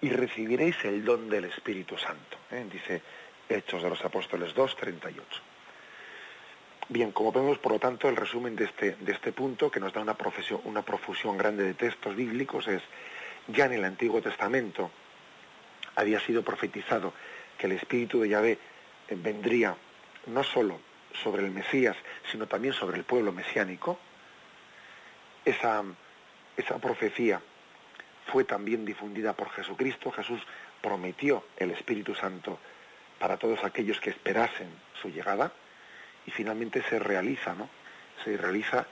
[0.00, 2.36] y recibiréis el don del Espíritu Santo.
[2.50, 2.66] ¿eh?
[2.70, 3.02] Dice
[3.48, 5.40] Hechos de los Apóstoles 2, 38.
[6.88, 9.92] Bien, como vemos, por lo tanto, el resumen de este, de este punto, que nos
[9.92, 12.82] da una, profesión, una profusión grande de textos bíblicos, es
[13.48, 14.90] ya en el Antiguo Testamento
[15.96, 17.12] había sido profetizado
[17.58, 18.58] que el Espíritu de Yahvé
[19.08, 19.76] eh, vendría
[20.26, 20.80] no sólo
[21.22, 21.96] sobre el Mesías,
[22.30, 23.98] sino también sobre el pueblo mesiánico.
[25.44, 25.84] Esa,
[26.56, 27.40] esa profecía
[28.26, 30.10] fue también difundida por Jesucristo.
[30.10, 30.40] Jesús
[30.80, 32.58] prometió el Espíritu Santo
[33.18, 34.68] para todos aquellos que esperasen
[35.00, 35.52] su llegada
[36.26, 37.68] y finalmente se realiza, ¿no?
[38.24, 38.86] Se realiza,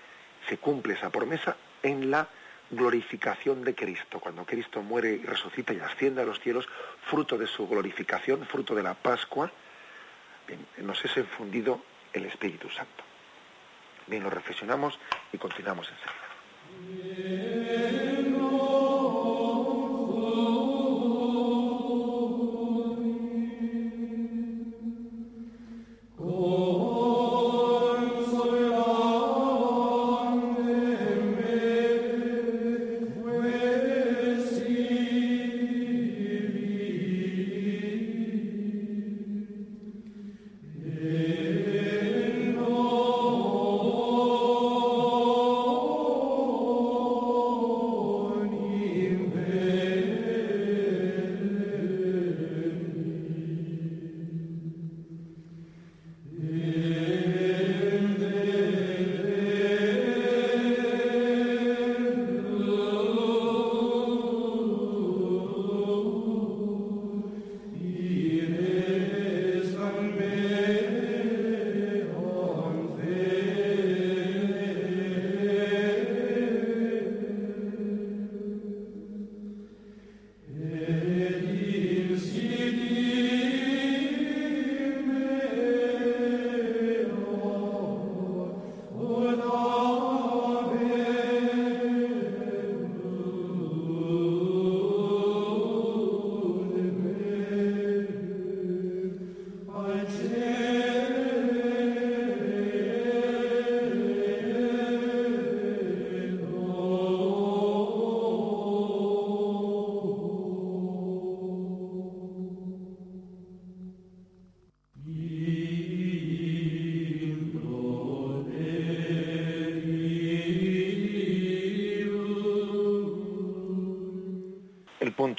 [0.48, 2.28] se cumple esa promesa en la
[2.72, 6.68] glorificación de Cristo, cuando Cristo muere y resucita y asciende a los cielos,
[7.04, 9.50] fruto de su glorificación, fruto de la Pascua,
[10.78, 11.82] nos es infundido
[12.12, 13.04] el Espíritu Santo.
[14.06, 14.98] Bien, lo reflexionamos
[15.32, 17.51] y continuamos enseguida.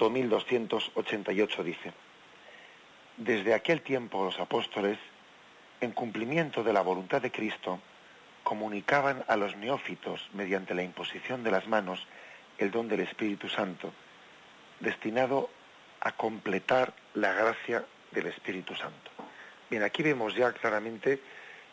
[0.10, 1.94] 1288 dice,
[3.18, 4.98] desde aquel tiempo los apóstoles,
[5.82, 7.80] en cumplimiento de la voluntad de Cristo,
[8.44, 12.08] comunicaban a los neófitos, mediante la imposición de las manos,
[12.58, 13.94] el don del Espíritu Santo,
[14.80, 15.50] destinado
[16.02, 19.12] a completar la gracia del Espíritu Santo.
[19.70, 21.22] Bien, aquí vemos ya claramente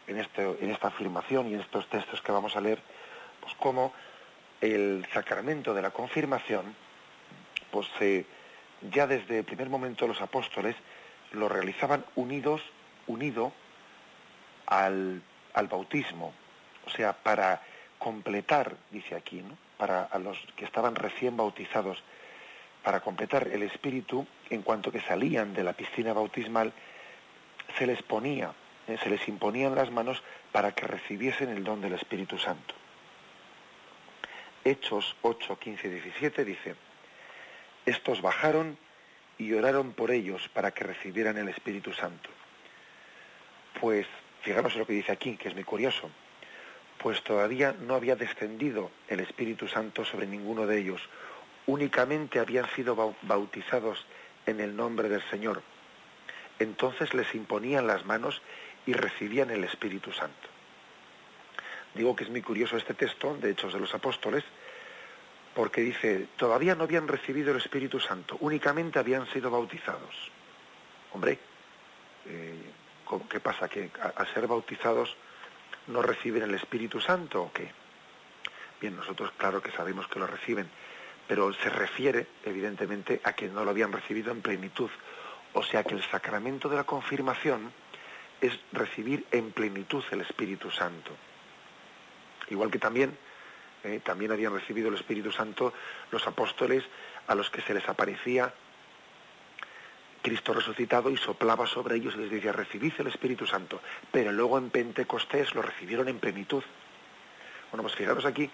[0.07, 2.81] en, este, en esta afirmación y en estos textos que vamos a leer,
[3.41, 3.93] pues cómo
[4.61, 6.75] el sacramento de la confirmación
[7.71, 7.89] pues
[8.91, 10.77] ya desde el primer momento los apóstoles
[11.33, 12.63] lo realizaban unidos,
[13.07, 13.53] unido
[14.67, 15.23] al,
[15.55, 16.33] al bautismo,
[16.87, 17.63] o sea, para
[17.99, 19.57] completar, dice aquí, ¿no?
[19.77, 22.03] para a los que estaban recién bautizados,
[22.83, 26.73] para completar el espíritu, en cuanto que salían de la piscina bautismal,
[27.79, 28.53] se les ponía,
[28.89, 28.99] ¿eh?
[29.03, 32.75] se les imponían las manos para que recibiesen el don del Espíritu Santo.
[34.65, 36.75] Hechos 8, 15 y 17 dice,
[37.87, 38.79] estos bajaron
[39.39, 42.29] y oraron por ellos para que recibieran el Espíritu Santo.
[43.81, 44.07] Pues,
[44.43, 46.11] fijaros lo que dice aquí, que es muy curioso,
[46.99, 51.01] pues todavía no había descendido el Espíritu Santo sobre ninguno de ellos,
[51.67, 54.07] únicamente habían sido bautizados
[54.47, 55.63] en el nombre del Señor.
[56.59, 58.43] Entonces les imponían las manos
[58.85, 60.49] y recibían el Espíritu Santo.
[61.95, 64.45] Digo que es muy curioso este texto de Hechos de los Apóstoles,
[65.61, 70.33] porque dice, todavía no habían recibido el Espíritu Santo, únicamente habían sido bautizados.
[71.13, 71.39] Hombre,
[72.25, 72.73] eh,
[73.29, 73.69] ¿qué pasa?
[73.69, 75.15] ¿Que al ser bautizados
[75.89, 77.71] no reciben el Espíritu Santo o qué?
[78.81, 80.67] Bien, nosotros claro que sabemos que lo reciben,
[81.29, 84.89] pero se refiere evidentemente a que no lo habían recibido en plenitud.
[85.53, 87.71] O sea que el sacramento de la confirmación
[88.41, 91.11] es recibir en plenitud el Espíritu Santo.
[92.49, 93.15] Igual que también,
[93.85, 95.73] eh, también habían recibido el Espíritu Santo
[96.11, 96.85] los apóstoles
[97.27, 98.53] a los que se les aparecía
[100.23, 103.81] Cristo resucitado y soplaba sobre ellos y les decía, recibid el Espíritu Santo.
[104.13, 106.63] Pero luego en Pentecostés lo recibieron en plenitud.
[107.71, 108.51] Bueno, pues fijaros aquí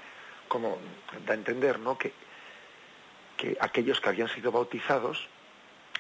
[0.48, 0.78] como
[1.26, 1.98] da a entender, ¿no?
[1.98, 2.12] Que,
[3.36, 5.28] que aquellos que habían sido bautizados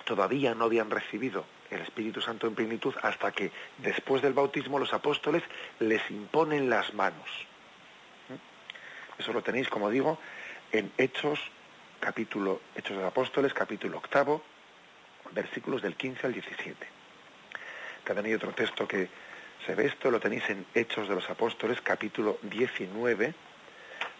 [0.04, 4.92] todavía no habían recibido el Espíritu Santo en plenitud hasta que después del bautismo los
[4.92, 5.42] apóstoles
[5.80, 7.28] les imponen las manos.
[9.18, 10.18] Eso lo tenéis, como digo,
[10.72, 11.40] en Hechos,
[12.00, 14.42] capítulo, Hechos de los Apóstoles, capítulo octavo,
[15.32, 16.86] versículos del 15 al 17.
[18.04, 19.08] También hay otro texto que
[19.64, 23.34] se ve esto, lo tenéis en Hechos de los Apóstoles, capítulo 19,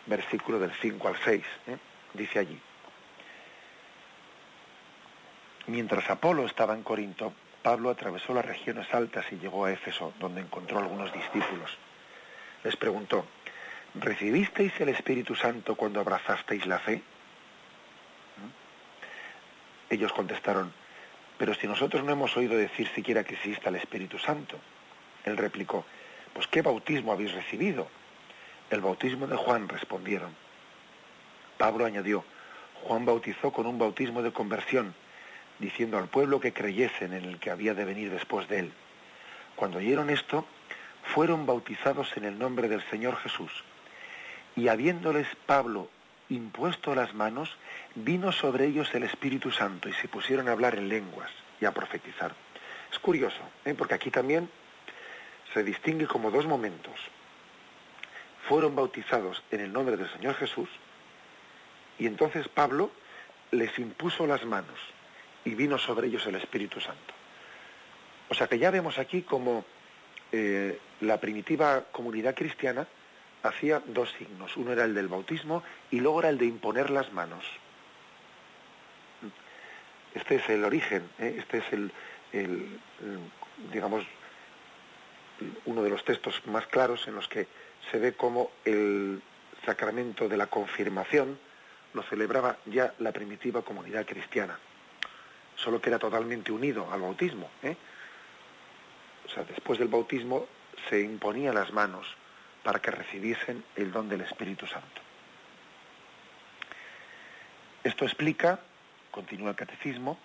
[0.06, 1.44] versículo del 5 al 6.
[1.68, 1.76] ¿eh?
[2.14, 2.60] Dice allí,
[5.66, 7.32] mientras Apolo estaba en Corinto,
[7.62, 11.76] Pablo atravesó las regiones altas y llegó a Éfeso, donde encontró algunos discípulos.
[12.62, 13.26] Les preguntó,
[14.00, 16.96] ¿recibisteis el Espíritu Santo cuando abrazasteis la fe?
[16.96, 17.02] ¿Mm?
[19.94, 20.72] Ellos contestaron,
[21.38, 24.58] pero si nosotros no hemos oído decir siquiera que exista el Espíritu Santo.
[25.24, 25.84] Él replicó,
[26.32, 27.88] pues ¿qué bautismo habéis recibido?
[28.70, 30.34] El bautismo de Juan, respondieron.
[31.58, 32.24] Pablo añadió,
[32.82, 34.94] Juan bautizó con un bautismo de conversión,
[35.58, 38.72] diciendo al pueblo que creyesen en el que había de venir después de él.
[39.56, 40.46] Cuando oyeron esto,
[41.14, 43.64] fueron bautizados en el nombre del Señor Jesús.
[44.56, 45.90] Y habiéndoles Pablo
[46.28, 47.56] impuesto las manos,
[47.94, 51.30] vino sobre ellos el Espíritu Santo y se pusieron a hablar en lenguas
[51.60, 52.34] y a profetizar.
[52.90, 53.74] Es curioso, ¿eh?
[53.74, 54.50] porque aquí también
[55.54, 56.94] se distingue como dos momentos.
[58.48, 60.68] Fueron bautizados en el nombre del Señor Jesús
[61.98, 62.90] y entonces Pablo
[63.50, 64.78] les impuso las manos
[65.44, 67.14] y vino sobre ellos el Espíritu Santo.
[68.28, 69.64] O sea que ya vemos aquí como
[70.32, 72.86] eh, la primitiva comunidad cristiana
[73.42, 74.56] hacía dos signos.
[74.56, 77.44] Uno era el del bautismo y luego era el de imponer las manos.
[80.14, 81.36] Este es el origen, ¿eh?
[81.38, 82.80] este es el,
[83.70, 84.04] digamos,
[85.66, 87.46] uno de los textos más claros en los que
[87.90, 89.20] se ve cómo el
[89.66, 91.38] sacramento de la confirmación
[91.92, 94.58] lo celebraba ya la primitiva comunidad cristiana,
[95.54, 97.50] solo que era totalmente unido al bautismo.
[97.62, 97.76] ¿eh?
[99.26, 100.46] O sea, después del bautismo
[100.88, 102.06] se imponía las manos
[102.66, 105.00] para que recibiesen el don del Espíritu Santo.
[107.84, 108.58] Esto explica,
[109.12, 110.18] continúa el catecismo,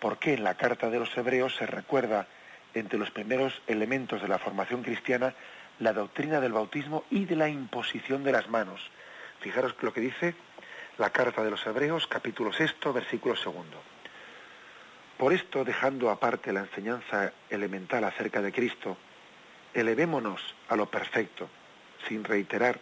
[0.00, 2.26] por qué en la carta de los hebreos se recuerda
[2.74, 5.36] entre los primeros elementos de la formación cristiana
[5.78, 8.80] la doctrina del bautismo y de la imposición de las manos.
[9.38, 10.34] Fijaros lo que dice
[10.98, 13.80] la carta de los hebreos, capítulo sexto, versículo segundo.
[15.16, 18.96] Por esto, dejando aparte la enseñanza elemental acerca de Cristo,
[19.72, 21.48] elevémonos a lo perfecto
[22.08, 22.80] sin reiterar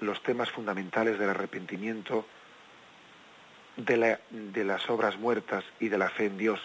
[0.00, 2.26] los temas fundamentales del arrepentimiento,
[3.76, 4.18] de,
[4.64, 6.60] las obras muertas y de la fe en Dios,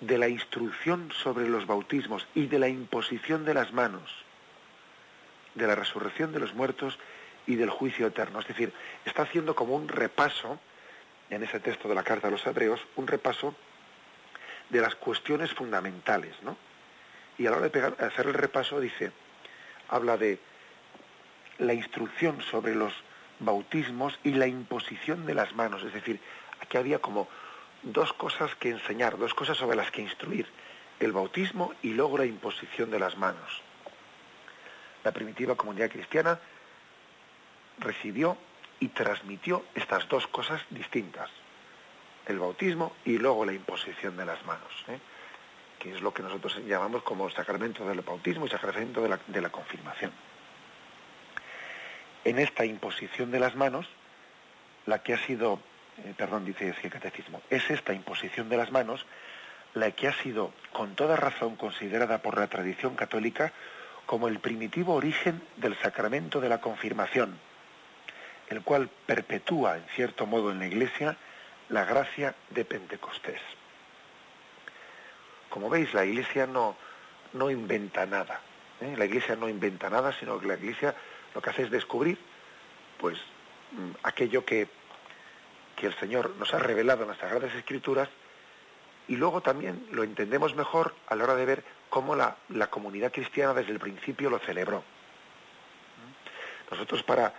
[0.00, 4.10] de la instrucción sobre los bautismos y de la imposición de las manos,
[5.54, 6.98] de la resurrección de los muertos
[7.46, 8.40] y del juicio eterno.
[8.40, 8.72] Es decir,
[9.04, 10.58] está haciendo como un repaso,
[11.30, 13.54] en ese texto de la carta a los hebreos, un repaso
[14.70, 16.56] de las cuestiones fundamentales, ¿no?
[17.38, 19.12] Y a la hora de hacer el repaso dice,
[19.88, 20.38] habla de
[21.58, 22.92] la instrucción sobre los
[23.40, 25.82] bautismos y la imposición de las manos.
[25.82, 26.20] Es decir,
[26.60, 27.28] aquí había como
[27.82, 30.46] dos cosas que enseñar, dos cosas sobre las que instruir.
[31.00, 33.62] El bautismo y luego la imposición de las manos.
[35.02, 36.38] La primitiva comunidad cristiana
[37.78, 38.38] recibió
[38.80, 41.30] y transmitió estas dos cosas distintas.
[42.26, 44.84] El bautismo y luego la imposición de las manos.
[44.88, 44.98] ¿eh?
[45.78, 49.40] que es lo que nosotros llamamos como sacramento del bautismo y sacramento de la, de
[49.42, 50.12] la confirmación
[52.24, 53.86] en esta imposición de las manos,
[54.86, 55.60] la que ha sido,
[56.04, 59.06] eh, perdón, dice el catecismo, es esta imposición de las manos
[59.74, 63.52] la que ha sido con toda razón considerada por la tradición católica
[64.06, 67.38] como el primitivo origen del sacramento de la confirmación,
[68.48, 71.16] el cual perpetúa, en cierto modo, en la Iglesia
[71.68, 73.40] la gracia de Pentecostés.
[75.48, 76.76] Como veis, la Iglesia no,
[77.32, 78.40] no inventa nada.
[78.80, 78.94] ¿eh?
[78.96, 80.94] La Iglesia no inventa nada, sino que la Iglesia
[81.34, 82.18] lo que hace es descubrir
[82.98, 83.18] pues
[83.72, 84.68] mm, aquello que,
[85.76, 88.08] que el Señor nos ha revelado en las Sagradas Escrituras
[89.08, 93.12] y luego también lo entendemos mejor a la hora de ver cómo la, la comunidad
[93.12, 94.82] cristiana desde el principio lo celebró.
[96.70, 97.34] Nosotros para,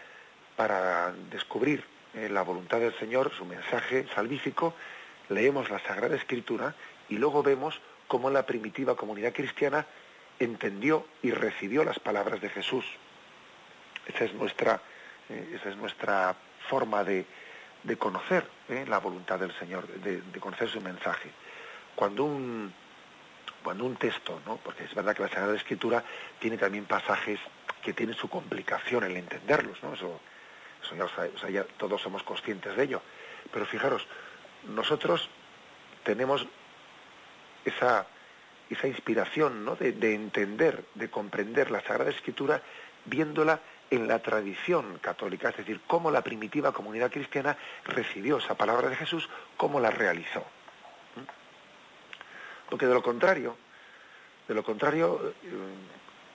[0.55, 1.83] para descubrir
[2.13, 4.75] eh, la voluntad del Señor, su mensaje salvífico,
[5.29, 6.75] leemos la Sagrada Escritura
[7.09, 9.87] y luego vemos cómo la primitiva comunidad cristiana
[10.37, 12.85] entendió y recibió las palabras de Jesús
[14.05, 14.81] Esa es nuestra,
[15.29, 16.35] eh, esa es nuestra
[16.67, 17.25] forma de,
[17.83, 21.29] de conocer eh, la voluntad del Señor, de, conocer su mensaje.
[21.95, 22.73] Cuando un,
[23.63, 24.57] cuando un texto, ¿no?
[24.57, 26.03] porque es verdad que la Sagrada Escritura
[26.39, 27.39] tiene también pasajes
[27.81, 29.93] que tienen su complicación en entenderlos, ¿no?
[29.93, 30.19] eso,
[30.81, 33.01] eso ya, todos somos conscientes de ello.
[33.53, 34.07] Pero fijaros,
[34.67, 35.29] nosotros
[36.03, 36.47] tenemos
[37.65, 38.07] esa,
[38.69, 39.75] esa inspiración ¿no?
[39.75, 42.61] de, entender, de comprender la Sagrada Escritura
[43.05, 43.59] viéndola
[43.89, 48.95] en la tradición católica, es decir, cómo la primitiva comunidad cristiana recibió esa palabra de
[48.95, 50.39] Jesús, cómo la realizó.
[51.15, 52.69] ¿Mm?
[52.69, 53.57] Porque de lo contrario,
[54.47, 55.49] de lo contrario, eh,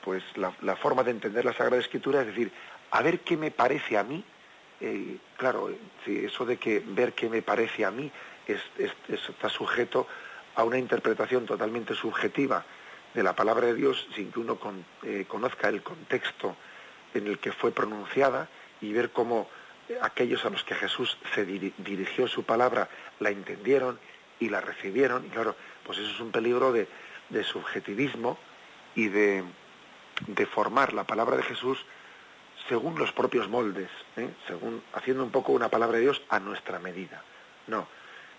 [0.02, 2.52] pues la, forma de entender la Sagrada Escritura es decir,
[2.90, 4.24] a ver qué me parece a mí,
[4.80, 5.70] eh, claro,
[6.06, 8.10] eso de que ver qué me parece a mí
[8.46, 10.06] está sujeto
[10.54, 12.64] a una interpretación totalmente subjetiva
[13.14, 14.58] de la palabra de Dios sin que uno
[15.02, 16.56] eh, conozca el contexto
[17.14, 18.48] en el que fue pronunciada
[18.80, 19.48] y ver cómo
[20.02, 22.88] aquellos a los que Jesús se dirigió su palabra
[23.18, 23.98] la entendieron
[24.38, 25.26] y la recibieron.
[25.26, 26.88] Y claro, pues eso es un peligro de,
[27.44, 28.38] subjetivismo
[28.94, 29.44] y de,
[30.26, 31.84] de, formar la palabra de Jesús
[32.68, 34.30] según los propios moldes, ¿eh?
[34.46, 37.22] según haciendo un poco una palabra de Dios a nuestra medida.
[37.66, 37.86] No,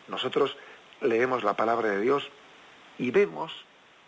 [0.07, 0.57] nosotros
[1.01, 2.29] leemos la palabra de Dios
[2.97, 3.65] y vemos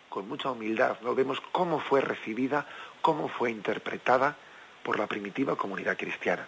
[0.08, 1.14] con mucha humildad, ¿no?
[1.14, 2.66] vemos cómo fue recibida,
[3.00, 4.36] cómo fue interpretada
[4.84, 6.46] por la primitiva comunidad cristiana.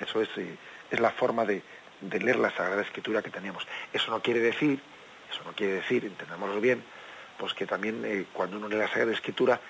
[0.00, 0.56] Eso es, eh,
[0.90, 1.62] es la forma de,
[2.00, 3.66] leer la Sagrada Escritura que tenemos.
[3.92, 4.80] Eso no quiere decir,
[5.30, 6.82] eso no quiere decir, entendámoslo bien,
[7.38, 9.60] pues que también eh, cuando uno lee la Sagrada Escritura,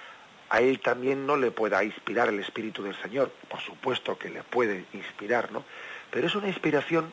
[0.51, 3.31] a él también no le pueda inspirar el Espíritu del Señor.
[3.49, 5.65] Por supuesto que le puede inspirar, ¿no?
[6.11, 7.13] Pero es una inspiración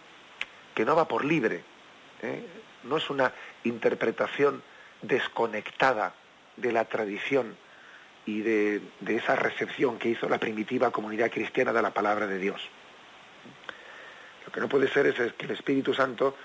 [0.73, 1.63] que no va por libre,
[2.21, 2.45] ¿eh?
[2.83, 4.61] no es una interpretación
[5.01, 6.13] desconectada
[6.55, 7.57] de la tradición
[8.25, 12.61] y de, esa recepción que hizo la primitiva comunidad cristiana de la palabra de Dios.
[14.45, 16.35] Lo que no puede ser es, que el Espíritu Santo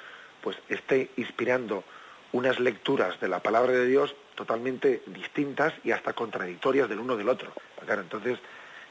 [0.40, 1.84] pues esté inspirando
[2.32, 7.28] unas lecturas de la palabra de Dios totalmente distintas y hasta contradictorias del uno del
[7.28, 7.52] otro.
[7.84, 8.38] Claro, entonces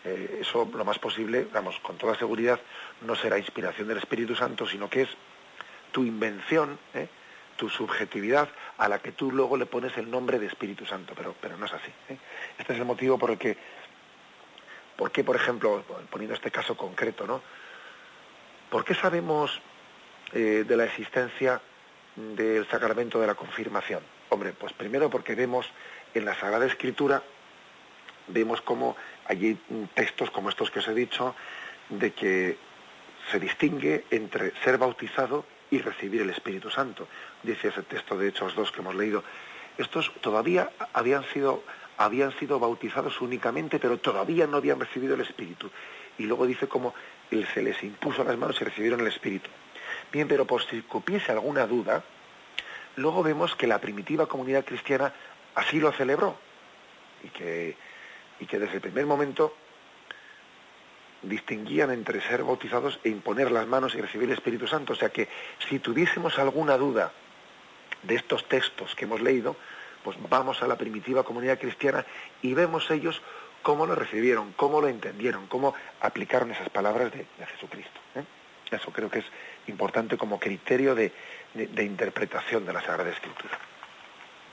[0.03, 2.59] eh, eso lo más posible, vamos, con toda seguridad,
[3.01, 5.09] no será inspiración del Espíritu Santo, sino que es
[5.91, 7.07] tu invención, ¿eh?
[7.59, 8.47] Tu subjetividad
[8.77, 11.65] a la que tú luego le pones el nombre de Espíritu Santo, pero, pero no
[11.65, 11.91] es así.
[12.07, 12.17] ¿eh?
[12.57, 13.57] Este es el motivo por el que,
[14.95, 17.41] ¿por qué, por ejemplo, poniendo este caso concreto, ¿no?
[18.69, 19.59] ¿Por qué sabemos
[20.31, 21.59] eh, de la existencia
[22.15, 24.03] del sacramento de la confirmación?
[24.29, 25.69] Hombre, pues primero porque vemos
[26.13, 27.21] en la Sagrada Escritura,
[28.27, 28.95] vemos como
[29.25, 29.59] hay
[29.93, 31.35] textos como estos que os he dicho,
[31.89, 32.57] de que
[33.29, 37.07] se distingue entre ser bautizado y recibir el Espíritu Santo.
[37.43, 39.23] Dice ese texto de Hechos 2 que hemos leído.
[39.77, 41.63] Estos todavía habían sido,
[41.97, 45.69] habían sido bautizados únicamente, pero todavía no habían recibido el Espíritu.
[46.17, 46.93] Y luego dice cómo
[47.29, 49.49] se les impuso las manos y recibieron el Espíritu.
[50.11, 52.03] Bien, pero por si cupiese alguna duda,
[52.97, 55.13] luego vemos que la primitiva comunidad cristiana
[55.55, 56.37] así lo celebró
[57.23, 57.77] y que,
[58.39, 59.55] y que desde el primer momento
[61.21, 64.93] distinguían entre ser bautizados e imponer las manos y recibir el Espíritu Santo.
[64.93, 65.29] O sea que
[65.69, 67.11] si tuviésemos alguna duda
[68.03, 69.55] de estos textos que hemos leído,
[70.03, 72.05] pues vamos a la primitiva comunidad cristiana
[72.41, 73.21] y vemos ellos
[73.61, 77.99] cómo lo recibieron, cómo lo entendieron, cómo aplicaron esas palabras de, Jesucristo.
[78.15, 78.23] ¿eh?
[78.71, 79.25] Eso creo que es
[79.67, 81.11] importante como criterio de,
[81.55, 83.57] interpretación de la Sagrada Escritura.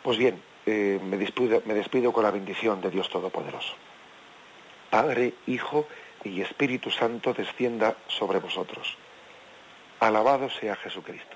[0.03, 3.75] Pues bien, eh, me, despido, me despido con la bendición de Dios Todopoderoso.
[4.91, 5.87] Padre, Hijo
[6.25, 8.97] y Espíritu Santo descienda sobre vosotros.
[10.01, 11.36] Alabado sea Jesucristo.